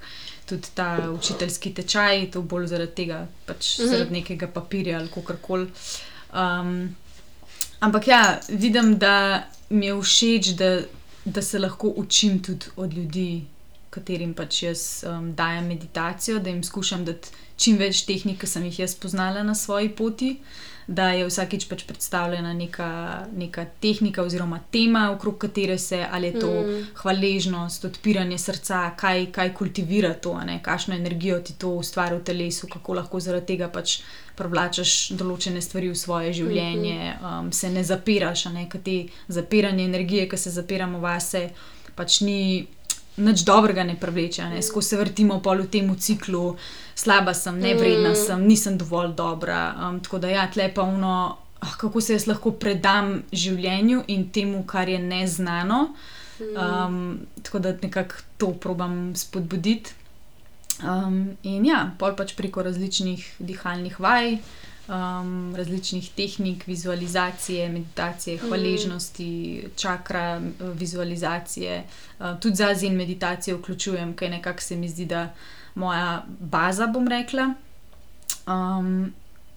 [0.50, 3.90] tudi ta učiteljski tečaj, to bolj zaradi tega, pač Mhm.
[3.90, 5.68] zaradi nekega papirja ali kakorkoli.
[6.34, 6.96] Um,
[7.80, 10.82] ampak ja, vidim, da mi je všeč, da,
[11.26, 13.44] da se lahko učim tudi od ljudi,
[13.90, 18.66] katerim pač jaz um, dajem meditacijo, da jim skušam dati čim več tehnik, ki sem
[18.66, 20.38] jih jaz poznala na svoji poti.
[20.90, 22.88] Da je vsakič pač predstavljena neka,
[23.38, 26.88] neka tehnika oziroma tema, okrog katere se ali je to mm.
[27.02, 32.68] hvaležnost, odpiranje srca, kaj, kaj kultivira to, ne, kakšno energijo ti to ustvari v telesu,
[32.74, 34.00] kako lahko zaradi tega pač
[34.40, 38.98] privlačaš določene stvari v svoje življenje, um, se ne zapiraš, ne, ker te
[39.28, 41.50] zapiranje energije, ki se zapiramo vase,
[42.00, 42.66] pač ni
[43.18, 46.58] nič dobrega ne privleče, a ne, skozi se vrtimo pol v tem ciklu,
[46.96, 49.76] slaba sem, nevredna sem, nisem dovolj dobra.
[49.76, 54.30] Um, tako da ja, tle pa uno, ah, kako se jaz lahko predam življenju in
[54.32, 55.90] temu, kar je neznano.
[56.40, 59.96] Um, tako da nekako to probam spodbuditi.
[60.80, 64.38] Um, in ja, pol pač preko različnih dihalnih vaj,
[64.90, 71.84] um, različnih tehnik, vizualizacije, meditacije, hvaležnosti, čakra, vizualizacije,
[72.20, 75.34] uh, tudi za zin meditacijo vključujem, kaj nekako se mi zdi, da
[75.76, 77.54] moja baza, bom rekla.
[78.48, 79.14] Um,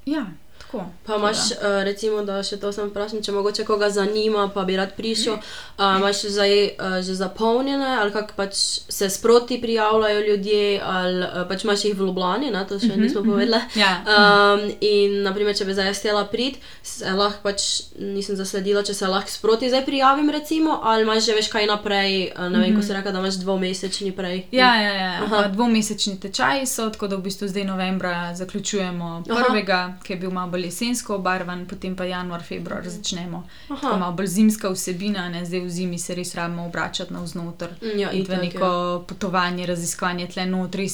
[0.07, 0.27] ja,
[0.63, 0.85] tako.
[1.07, 4.77] Pa imaš, uh, recimo, da še to sem vprašal, če mogoče koga zanima, pa bi
[4.77, 5.35] rad prišel.
[5.35, 8.57] Uh, imaš zdaj uh, že zapolnjene, ali kako pač
[8.89, 12.65] se sproti prijavljajo ljudje, ali uh, pač imaš jih v Ljubljani, ne?
[12.69, 13.57] to še uh -huh, nismo povedali.
[13.57, 13.81] Uh -huh.
[13.81, 13.93] ja.
[14.07, 17.63] um, in, naprimer, če bi zdaj stela prid, se lahko pač
[17.99, 22.33] nisem zasledila, če se lahko sproti zdaj prijavim, recimo, ali imaš že veš kaj naprej.
[22.39, 22.77] Ne vem, uh -huh.
[22.77, 24.47] ko si rekel, da imaš dvomesečni prej.
[24.53, 25.49] Ja, ja, ja.
[25.49, 29.95] dvomesečni tečaj so, tako da v bistvu zdaj novembra zaključujemo prvega, Aha.
[30.03, 33.43] ki je bil malo bolj jesensko obarvan, potem pa januar, februar začnemo.
[33.69, 35.45] Tako malo bolj zimska vsebina, ne?
[35.49, 37.77] zdaj v zimi se res rabimo obračati navznoter.
[37.97, 38.99] Ja, in v neko ja.
[39.09, 40.89] potovanje, raziskovanje tle notri,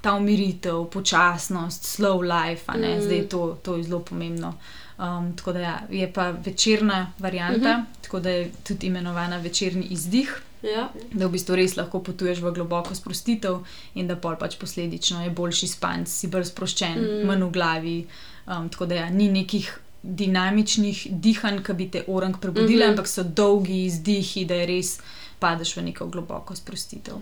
[0.00, 3.00] ta umiritev, počasnost, slow life, mm.
[3.06, 4.54] zdaj to, to je zelo pomembno.
[4.98, 7.82] Um, tako da ja, je pa večerna varianta, uh mhm.
[7.82, 8.02] -huh.
[8.02, 10.42] tako da je tudi imenovana večerni izdih.
[10.62, 10.88] Ja.
[11.12, 13.60] Da v bistvu res lahko potuješ v globoko sprostitev,
[13.94, 17.26] in da pol pač posledično je boljši spanc, si bolj sproščen, mm.
[17.26, 18.06] manj v glavi.
[18.48, 22.90] Um, tako da ja, ni nekih dinamičnih dihanj, ki bi te orang prebudili, mm -hmm.
[22.90, 24.98] ampak so dolgi izdihi, da je res
[25.38, 27.14] padeš v neko globoko sprostitev.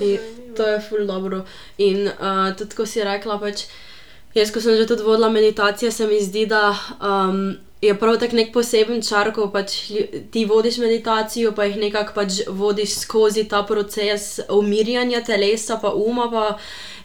[0.00, 0.18] In
[0.56, 1.44] to je ful dobro.
[1.78, 3.64] In uh, tudi, ko si rekla, pač.
[4.34, 8.32] Jaz, ko sem že tudi vodila meditacije, se mi zdi, da um, je prav tak
[8.32, 9.72] nek poseben čar, ko pač
[10.30, 16.30] ti vodiš meditacijo, pa jih nekako pač vodiš skozi ta proces umirjanja telesa, pa uma.
[16.30, 16.58] Pa,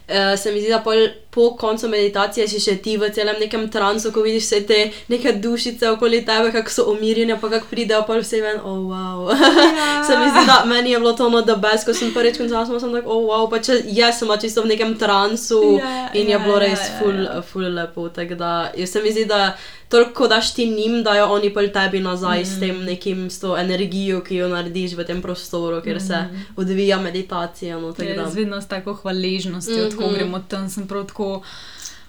[0.07, 3.67] uh, se mi zdi, da pol, po koncu meditacije si še ti v celem nekem
[3.71, 4.77] transu, ko vidiš vse te
[5.11, 9.35] neke dušice okoli tebe, kako so umirjene, pa kako pridejo pa vse ven, oh wow.
[9.35, 10.03] Ja.
[10.07, 12.65] se mi zdi, da meni je bilo to no the best, ko sem prvič končala,
[12.65, 16.37] sem tako, oh wow, pa če jaz sem čisto v nekem transu ja, in ja,
[16.37, 17.41] je bilo res ja, full, ja.
[17.43, 18.07] full lepo.
[18.09, 18.53] Tako da,
[18.85, 19.57] se mi zdi, da
[19.89, 22.45] toliko daš ti njim, da jo oni pol tebi nazaj mm.
[22.45, 26.07] s tem nekim, s to energijo, ki jo narediš v tem prostoru, kjer mm.
[26.07, 26.23] se
[26.55, 27.79] odvija meditacija.
[27.79, 29.94] No, jaz vedno s tako hvaležnostjo, mm -hmm.
[29.95, 31.29] Tako gremo tam, sem prav tako,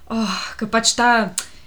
[0.08, 1.12] oh, ker pač ta.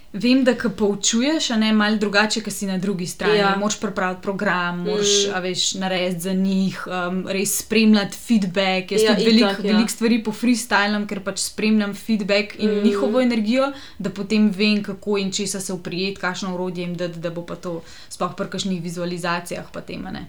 [0.10, 3.38] Vem, da ko poučuješ, a ne malo drugače, ki si na drugi strani.
[3.38, 3.52] Ja.
[3.62, 5.80] Moš pripraviti program, moš mm.
[5.80, 8.92] narediti za njih, um, res spremljati feedback.
[8.92, 9.74] Jaz ja, veliko ja.
[9.74, 12.88] velik stvari po freestylam, ker pač spremljam feedback in mm.
[12.88, 17.30] njihovo energijo, da potem vem, kako in česa se uprijeti, kakšno urodje jim dati, da
[17.30, 19.70] bo pa to sploh pri kakšnih vizualizacijah.
[19.86, 20.20] Tem, uh,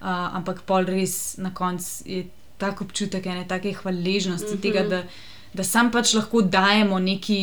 [0.00, 2.24] ampak pol res na koncu je
[2.56, 4.62] tako občutek ene take hvaležnosti mm -hmm.
[4.62, 5.02] tega, da
[5.56, 7.38] da sam pač lahko dajemo neki,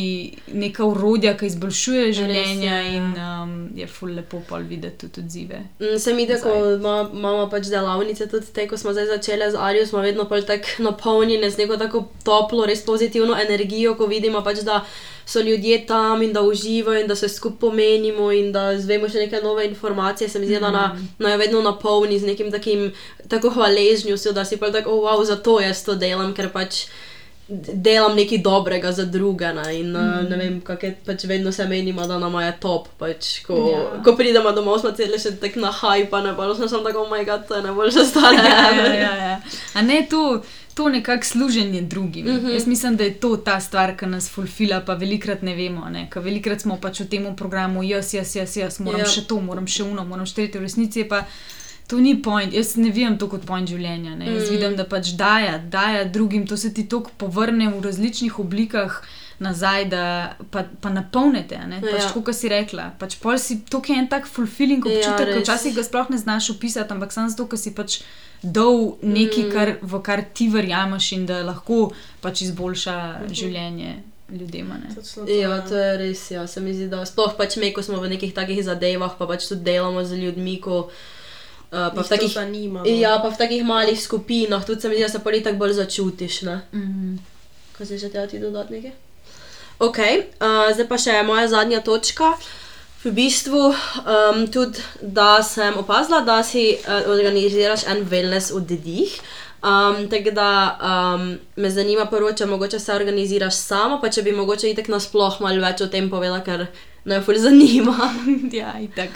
[0.54, 5.60] neka urodja, ki izboljšuje življenje je, in um, je ful lepo pol videti tudi odzive.
[5.80, 9.58] Mm, se mi da, ko imamo pač delavnice, tudi te, ko smo zdaj začeli z
[9.60, 14.62] Arijo, smo vedno tako napolnjeni z neko tako toplo, res pozitivno energijo, ko vidimo pač,
[14.66, 14.84] da.
[15.24, 19.22] So ljudje tam in da uživajo, in da se skupaj pomenimo, in da zvemo še
[19.22, 20.28] neke nove informacije.
[20.28, 21.06] Se mi zdi, da nas mm.
[21.24, 22.90] na, vedno napolni z nekim takim
[23.32, 26.84] tako hvaležnostjo, da si pa tako, oh, wow, zato jaz to delam, ker pač
[27.48, 29.52] delam nekaj dobrega za druge.
[29.52, 30.30] Ne, in, mm.
[30.30, 32.88] ne vem, kako je pač vedno se menimo, da nam je top.
[32.98, 34.02] Pač, ko, ja.
[34.04, 37.24] ko pridemo domov, smo celi še tako na hajpa, ne pa smo tako, oh, moj
[37.24, 38.34] bog, to je najboljša stvar.
[38.34, 39.40] Ja, ja, ja, ja.
[39.74, 40.42] A ne tu.
[40.74, 42.26] To je nekako služenje drugim.
[42.26, 42.52] Mm -hmm.
[42.52, 45.88] Jaz mislim, da je to ta stvar, ki nas fulfila, pa velikrat ne vemo.
[45.88, 46.08] Ne?
[46.14, 49.04] Velikrat smo pač v tem programu, jaz, jaz, jaz, jaz moram yep.
[49.04, 49.10] Ja.
[49.10, 51.24] še to, moram še uno, moram še tretje, v resnici je pa
[51.86, 54.14] to ni point, jaz ne vidim to kot point življenja.
[54.16, 54.30] Mm.
[54.38, 59.02] Jaz vidim, da pač daja, daja drugim, to se ti tako povrne v različnih oblikah.
[59.42, 60.02] Nazaj, da
[60.54, 61.58] pa, pa napolnite.
[61.82, 62.10] Pač, ja.
[62.14, 65.74] Kot si rekla, pač si, to je en tak fulfilling ja, občutek, ja, ki včasih
[65.74, 67.96] ga sploh ne znaš opisati, ampak samo zato, ker si pač
[68.46, 69.50] dol nekaj, mm.
[69.50, 71.88] kar, v kar ti verjameš in da lahko
[72.22, 73.34] pač izboljša mm -hmm.
[73.34, 73.90] življenje
[74.38, 74.70] ljudem.
[75.26, 76.30] Ja, ja, to je res.
[76.30, 76.46] Ja.
[76.46, 79.50] Se mi zdi, da sploh pač me, ko smo v nekih takih zadevah, pa pač
[79.50, 80.60] tudi delamo z ljudmi.
[80.60, 81.23] Ko, Uh,
[81.74, 82.90] pa, v takih, zanima, no.
[82.90, 85.72] ja, pa v takih malih skupinah, tudi se mi zdi, da se pa tako bolj
[85.72, 86.42] začutiš.
[86.42, 87.18] Mm -hmm.
[87.78, 88.92] Kaj se že ti dodati nekaj?
[89.78, 92.36] Ok, uh, zdaj pa še moja zadnja točka.
[93.04, 99.18] V bistvu um, tudi, da sem opazila, da si uh, organiziraš en wellness oddih.
[99.64, 104.32] Um, tako da um, me zanima, prvo, če mogoče se organiziraš sama, pa če bi
[104.32, 106.66] mogoče itek nasploh malo več o tem povedala, ker
[107.04, 107.96] me fulj zanima.
[108.60, 109.10] ja, itek.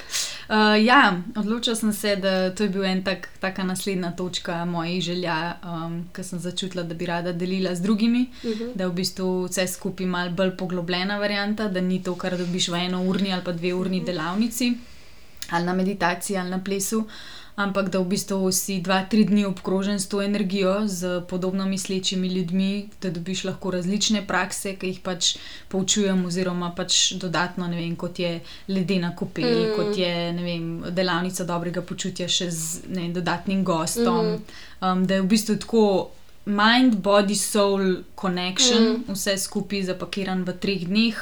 [0.48, 5.03] Uh, ja, odločila sem se, da to je bil en tak, taka naslednja točka mojih
[5.05, 8.62] želja, um, ki sem začutila, da bi rada delila z drugimi, uh mhm.
[8.62, 8.74] -huh.
[8.74, 12.68] da je v bistvu vse skupaj malo bolj poglobljena varianta, da ni to, kar dobiš
[12.68, 14.74] v eno urni ali pa dve urni delavnici
[15.51, 17.07] ali na meditaciji ali na plesu.
[17.59, 22.29] Ampak da v bistvu si dva, tri dni obkrožen s to energijo, z podobno mislečimi
[22.29, 25.35] ljudmi, da dobiš lahko različne prakse, ki jih pač
[25.68, 28.38] poučujem, oziroma pač dodatno, ne vem, kot je
[28.71, 29.75] ledena kopel, mm.
[29.77, 34.38] kot je vem, delavnica dobrega počutja še z ne, dodatnim gostom.
[34.38, 34.62] Mm.
[34.79, 35.85] Um, da je v bistvu tako.
[36.49, 39.12] Mind, body, soul, connection, mm.
[39.12, 41.18] vse skupaj zapakiran v treh dneh,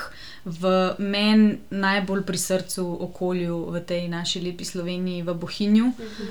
[0.47, 5.87] v meni najbolj pri srcu okolju v tej naši lepi Sloveniji, v Bohinju.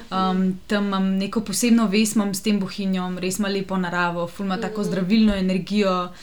[0.08, 4.82] Um, tam imam neko posebno vez s tem Bohinjom, res ima lepo naravo, fulma tako
[4.82, 4.88] mhm.
[4.88, 6.14] zdravilno energijo.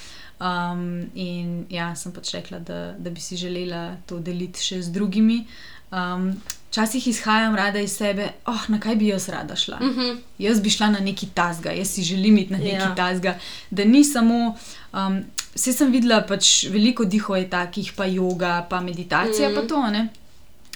[0.41, 4.91] Um, in ja, sem pač rekla, da, da bi si želela to deliti še z
[4.91, 5.45] drugimi.
[5.93, 6.33] Um,
[6.73, 9.77] Včasih izhajam rada iz sebe, oh, na kaj bi jaz rada šla.
[9.77, 10.01] Uh mhm.
[10.01, 10.17] -huh.
[10.39, 12.95] Jaz bi šla na neki tasga, jaz si želim iti na neki ja.
[12.95, 13.39] tasga.
[13.71, 14.57] Da ni samo,
[14.93, 19.55] um, vse sem videla, pač veliko dihov je takih, pa yoga, pa meditacija, -huh.
[19.55, 19.69] pa mhm.
[19.69, 19.91] to.
[19.91, 20.09] Ne?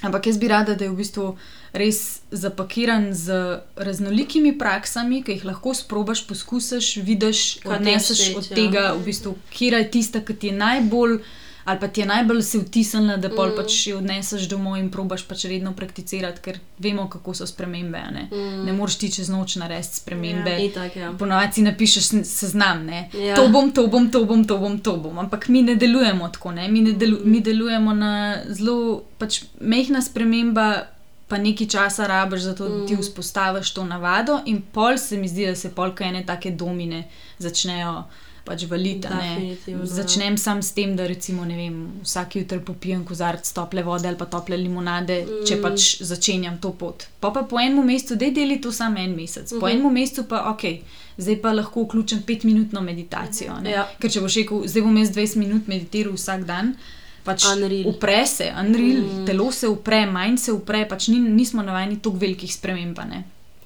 [0.02, 1.36] Ampak jaz bi rada, da je v bistvu
[1.72, 3.32] res zapakiran z
[3.76, 8.92] raznolikimi praksami, ki jih lahko sprobaš, poskusiš, vidiš, kaj neseš od tega, ja.
[8.94, 11.18] v bistvu, kje je tista, ki ti je najbolj
[11.66, 13.56] ali pa ti je najbolj se vtisnila, da pol mm.
[13.56, 18.02] pač jo odneseš domov in probaš pač redno prakticirati, ker vemo, kako so spremembe.
[18.14, 18.60] Ne, mm.
[18.68, 20.52] ne moreš ti čez noč narediti spremembe.
[20.62, 21.10] Ja, ja.
[21.18, 23.34] Ponovadi napišeš seznam, ja.
[23.34, 25.18] to bom, to bom, to bom, to bom, to bom.
[25.18, 26.68] Ampak mi ne delujemo tako, ne?
[26.70, 27.30] Mi, ne delu mm.
[27.30, 28.12] mi delujemo na
[28.46, 30.68] zelo pač mehna sprememba.
[31.26, 33.00] Pa nekaj časa rabiš, zato da ti mm.
[33.02, 37.08] vzpostaviš to navado, in pol se mi zdi, da se polka ene take domine
[37.42, 38.04] začnejo
[38.46, 39.10] pač valiti.
[39.90, 44.28] Začnem sam s tem, da recimo, vem, vsak jutro popijem kozarc tople vode ali pa
[44.30, 45.46] tople limonade, mm.
[45.48, 47.08] če pač začenjam to pot.
[47.20, 49.60] Pa pa po enem mestu, da deli to samo en mesec, mm -hmm.
[49.60, 49.76] po mhm.
[49.76, 50.64] enem mestu pa ok.
[51.18, 53.52] Zdaj pa lahko vključim petminutno meditacijo.
[53.64, 53.88] Ja.
[53.98, 56.74] Ker če boš rekel, zdaj bom jaz 20 minut meditiral vsak dan,
[57.24, 57.44] pač
[57.84, 59.26] upre se, unreal, mm.
[59.26, 62.98] telo se upre, manj se upre, pač ni, nismo navajeni toliko velikih sprememb.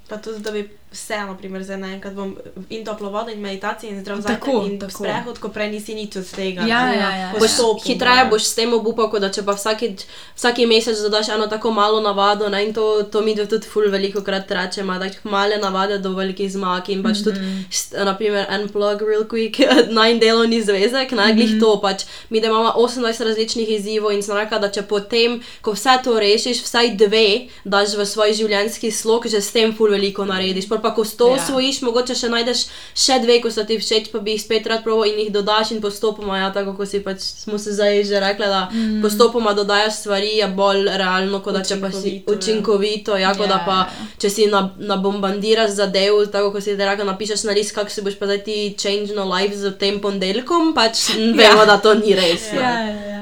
[0.09, 2.37] Pa tudi, da bi vseeno, naprimer, za enkrat bom
[2.69, 4.93] in toplo vodo, in meditacijo, in zdrav zajtrk, in tako.
[4.93, 6.67] sprehod, ko prej nisi nič od tega.
[6.67, 7.29] Ja, ja, ja, ja.
[7.39, 9.93] Boš, hitreje boš s tem obupal, kot da če pa vsaki,
[10.35, 14.25] vsaki mesec dodaš eno tako malo navado, ne, in to, to mi tudi ful veliko
[14.27, 17.25] krat rečemo, da male navade do velikih zmag in pač mm -hmm.
[17.25, 18.05] tudi, mhm.
[18.05, 19.63] naprimer, en plug real quick,
[19.99, 21.61] nine delovni zvezek, naglih mm -hmm.
[21.61, 25.99] to pač, mi da imamo 28 različnih izzivov in znaka, da če potem, ko vse
[26.05, 30.69] to rešiš, vsaj dve daš v svoj življenjski slog, že s tem ful veliko narediš
[30.83, 31.39] pa ko sto ja.
[31.39, 32.65] osvojiš, mogoče še najdeš
[32.95, 35.73] še dve, ko so ti všeč, pa bi jih spet rad proval in jih dodaš
[35.75, 39.01] in postopoma, ja, tako kot si pač smo se zdaj že rekli, da mm.
[39.05, 43.61] postopoma dodajaš stvari, je bolj realno, kot da če pa si učinkovito, ja, kot da
[43.61, 44.09] ja, pa ja.
[44.23, 48.05] če si nabombardiraš na zadev, tako kot si ti rekel, napišeš na list, kako si
[48.07, 51.69] boš pa zdaj ti change no life z tem ponedeljkom, pač vemo, ja.
[51.69, 52.51] da to ni res.
[52.55, 52.61] Ja.
[52.61, 53.21] Ja, ja, ja.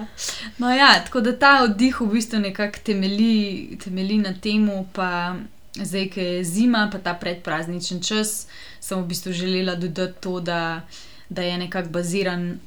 [0.58, 5.36] No, ja, tako da ta oddih v bistvu nekako temelji, temelji na tem, pa
[5.84, 8.46] zdaj, ki je zima, pa ta predprazničen čas,
[8.80, 10.82] sem v bistvu želela dodati to, da,
[11.28, 12.58] da je nekako baziran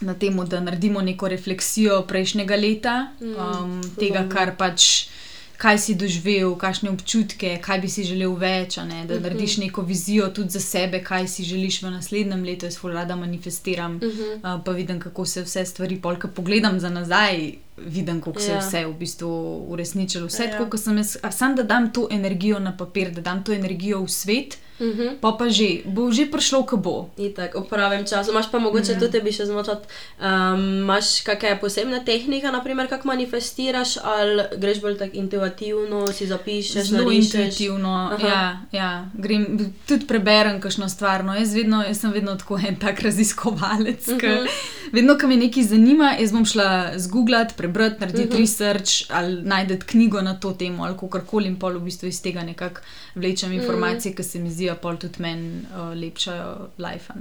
[0.00, 5.08] na tem, da naredimo neko refleksijo prejšnjega leta, mm, um, tega, kar pač.
[5.54, 9.04] Kaj si doživel, kakšne občutke, kaj bi si želel več, ne?
[9.06, 9.22] da mhm.
[9.22, 12.66] narediš neko vizijo tudi za sebe, kaj si želiš v naslednjem letu.
[12.66, 14.34] Jaz rada manifestiram, uh -huh.
[14.34, 18.54] uh, pa vidim, kako se vse stvari, polka pogledam za nazaj, vidim, kako se je
[18.54, 18.58] ja.
[18.58, 20.26] vse v bistvu uresničilo.
[20.26, 20.50] Vse ja.
[20.50, 24.02] tako, kot sem jaz, samo da dam to energijo na papir, da dam to energijo
[24.02, 24.58] v svet.
[24.80, 25.00] Uh mhm.
[25.00, 25.10] -huh.
[25.20, 27.10] Pa pa že, bo že prišlo, ko bo.
[27.18, 28.30] Itak, v pravem času.
[28.30, 28.98] Imáš pa mogoče ja.
[28.98, 34.98] tudi, bi še zmotil, um, imaš kakšne posebne tehnike, naprimer, kako manifestiraš, ali greš bolj
[34.98, 36.84] tako intuitivno, si zapišeš.
[36.84, 39.10] Zelo intuitivno, ja, ja.
[39.14, 41.24] Grem, tudi preberem kakšno stvar.
[41.24, 44.08] No, jaz, vedno, jaz sem vedno tako en tak raziskovalec.
[44.08, 44.48] Uh -huh.
[44.92, 48.36] Vedno, ko me nekaj zanima, jaz bom šla zgooglati, prebrati, narediti uh mhm.
[48.36, 48.40] -huh.
[48.40, 52.42] research ali najdete knjigo na to temo ali karkoli in pol v bistvu iz tega
[52.42, 52.80] nekako
[53.14, 53.60] vlečem mhm.
[53.60, 54.16] informacije, uh -huh.
[54.16, 57.12] ki se mi zdijo pol tudi meni uh, lepšajo life.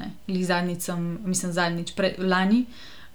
[0.43, 2.65] Zadnjič sem, mislim, zadnjič pre, lani.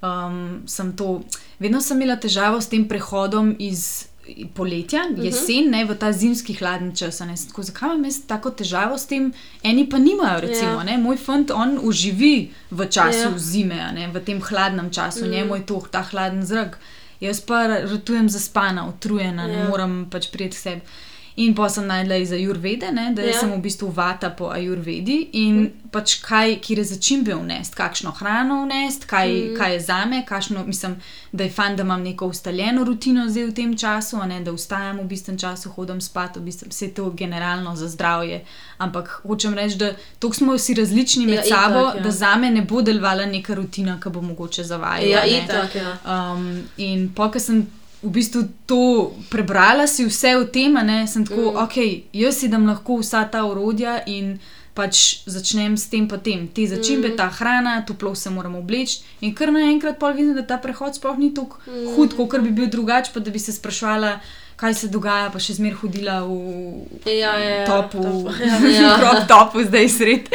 [0.03, 1.23] Um, sem to,
[1.59, 4.07] vedno sem imela težavo s tem prehodom iz
[4.55, 5.21] poletja, uh mhm.
[5.21, 5.25] -huh.
[5.25, 7.19] jesen, ne, v ta zimski hladni čas.
[7.19, 9.33] Tako, zakaj imam jaz tako težavo s tem?
[9.62, 10.91] Eni pa nimajo, recimo, yeah.
[10.91, 10.99] Ja.
[10.99, 13.33] moj fant, on uživi v času yeah.
[13.33, 13.38] Ja.
[13.38, 15.31] zime, ne, v tem hladnem času, mm.
[15.31, 16.79] njemu je to ta hladen zrak.
[17.21, 19.57] Jaz pa ratujem zaspana, utrujena, yeah.
[19.57, 19.69] ne ja.
[19.69, 20.99] morem pač prijeti k sebi.
[21.38, 23.37] In pa sem najdla iz Ajurvede, ne, da ja.
[23.38, 25.90] sem v bistvu vata po Ajurvedi in mm.
[25.94, 29.55] pač kaj, kje začimbe vnest, kakšno hrano vnest, kaj, mm.
[29.55, 30.96] kaj je za me, kakšno, mislim,
[31.33, 34.98] da je fan, da imam neko ustaljeno rutino zdaj v tem času, ne, da vstajam
[34.98, 38.42] v bistvu času, hodim spat, v bistvu vse to generalno za zdravje.
[38.83, 42.03] Ampak hočem reči, da to smo vsi različni med ja, sabo, itak, ja.
[42.03, 45.11] da za me ne bo delovala neka rutina, ki bo mogoče zavajati.
[45.11, 45.98] Ja, itak, ja.
[46.03, 47.68] Um, in pa, ker sem
[48.03, 51.59] v bistvu to prebrala, si vse o tem, ne, sem tako, mm.
[51.67, 51.77] ok,
[52.15, 54.39] jaz si dam lahko vsa ta urodja in
[54.79, 57.17] pač začnem s tem, pa tem, te začimbe, mm.
[57.19, 59.03] ta hrana, toplo se moramo obleči.
[59.27, 61.97] In kar naenkrat pa vidim, da ta prehod sploh ni tako mm.
[61.97, 64.21] hud, kot bi bil drugače, pa da bi se sprašvala
[64.59, 68.03] kaj se dogaja, pa še zmeraj hodila v ja, ja, ja topu,
[68.42, 68.94] ja, ja.
[69.23, 70.31] v topu, zdaj sred.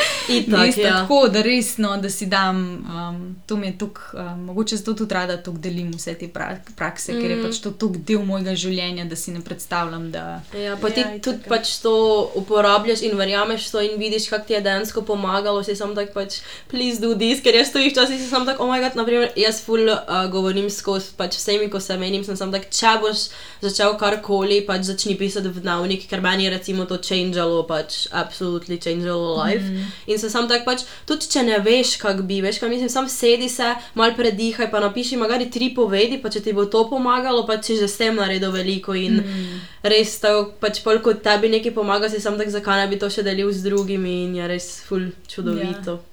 [0.48, 1.04] Tak, ja.
[1.04, 5.14] Tako da resno, da si dam, um, to mi je tukaj, um, mogoče zato tudi
[5.14, 7.20] rada tukaj delim vse te pra prakse, mm.
[7.20, 7.50] ker je mhm.
[7.50, 10.08] pač to tukaj del mojega življenja, da si ne predstavljam.
[10.16, 10.24] Da...
[10.56, 11.94] Ja, pa ti ja, tudi pač to
[12.40, 16.40] uporabljaš in verjameš to in vidiš, kako ti je dejansko pomagalo, si sam tak pač,
[16.72, 19.60] please do this, ker jaz stojim včasih, si sam tak, oh my god, naprimer, jaz
[19.68, 23.28] full uh, govorim skozi pač vsemi, ko se menim, sem sam tak, če boš
[23.60, 28.08] začel kar karkoli, pač začni pisati v dnevnik, ker meni je recimo to changealo, pač
[28.12, 29.64] absolutely changealo life.
[29.64, 29.92] Mm.
[30.08, 33.10] In se sam tako pač, tudi če ne veš, kak bi, veš, kaj mislim, sam
[33.10, 37.46] sedi se, mal predihaj, pa napiši magari tri povedi, pa če ti bo to pomagalo,
[37.50, 39.60] pa si že s tem naredil veliko in mm.
[39.90, 43.10] res tako, pač pol kot tebi nekaj pomaga, si sam tako, zakaj ne bi to
[43.10, 46.00] še delil z drugimi in je res ful čudovito.
[46.00, 46.13] Yeah.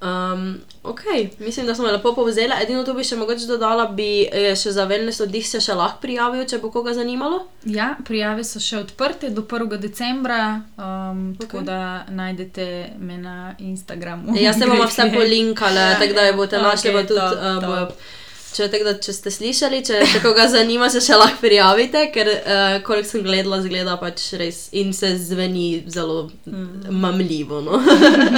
[0.00, 1.00] Um, ok,
[1.38, 2.52] mislim, da smo lepo povzeli.
[2.62, 6.44] Edino to bi še mogoče dodala, bi še za wellness oddih se še lahko prijavil,
[6.44, 7.46] če bo koga zanimalo.
[7.64, 9.78] Ja, prijave so še odprte do 1.
[9.80, 10.84] decembra, um,
[11.32, 11.46] okay.
[11.46, 11.80] tako da
[12.12, 12.68] najdete
[13.00, 14.36] me na Instagramu.
[14.36, 17.20] Ja, jaz se bom vse polinkala, ja, tako da jo boste našli okay, tudi.
[17.40, 18.22] To, to.
[18.54, 22.76] Če, da, če ste slišali, če se koga zanima, se še lahko prijavite, ker uh,
[22.86, 26.86] koliko sem gledala, zgleda pač res in se zveni zelo mm.
[26.94, 27.60] mamljivo.
[27.66, 27.80] No?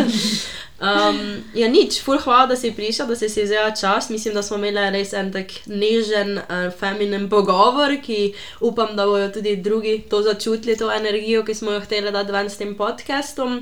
[0.88, 1.20] um,
[1.54, 4.10] ja, nič, ful, hvala, da si prišel, da si si vzel čas.
[4.10, 8.32] Mislim, da smo imeli res en tak nežen, uh, feminin pogovor, ki
[8.64, 12.50] upam, da bodo tudi drugi to začutili, to energijo, ki smo jo hteli dati ven
[12.50, 13.60] s tem podcastom.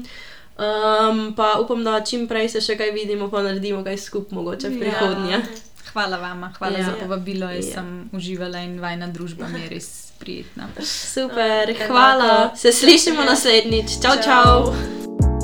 [0.57, 4.73] Um, pa upam, da čim prej se še kaj vidimo, pa naredimo kaj skupaj, mogoče
[4.73, 4.85] v ja.
[4.87, 5.41] prihodnje.
[5.43, 5.65] Ja
[5.97, 6.85] hvala vam, hvala ja.
[6.85, 7.49] za povabilo.
[7.51, 7.73] Jaz ja.
[7.73, 10.69] sem uživala in vajna družba mi je res prijetna.
[10.85, 12.53] Super, hvala.
[12.57, 13.97] Se slišimo naslednjič.
[14.03, 14.45] Čau, čau.
[14.75, 15.36] čau.